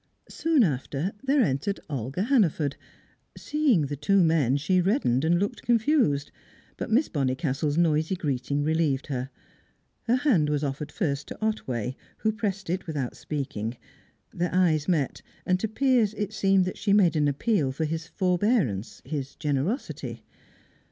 Soon 0.29 0.63
after, 0.63 1.11
there 1.23 1.43
entered 1.43 1.79
Olga 1.87 2.23
Hannaford. 2.23 2.75
Seeing 3.37 3.83
the 3.83 3.95
two 3.95 4.23
men, 4.23 4.57
she 4.57 4.81
reddened 4.81 5.23
and 5.23 5.37
looked 5.37 5.61
confused, 5.61 6.31
but 6.75 6.89
Miss 6.89 7.07
Bonnicastle's 7.07 7.77
noisy 7.77 8.15
greeting 8.15 8.63
relieved 8.63 9.05
her. 9.05 9.29
Her 10.07 10.15
hand 10.15 10.49
was 10.49 10.63
offered 10.63 10.91
first 10.91 11.27
to 11.27 11.37
Otway, 11.39 11.95
who 12.17 12.31
pressed 12.31 12.67
it 12.67 12.87
without 12.87 13.15
speaking; 13.15 13.77
their 14.33 14.49
eyes 14.51 14.87
met, 14.87 15.21
and 15.45 15.59
to 15.59 15.67
Piers 15.67 16.15
it 16.15 16.33
seemed 16.33 16.65
that 16.65 16.79
she 16.79 16.93
made 16.93 17.15
an 17.15 17.27
appeal 17.27 17.71
for 17.71 17.85
his 17.85 18.07
forbearance, 18.07 19.03
his 19.05 19.35
generosity. 19.35 20.23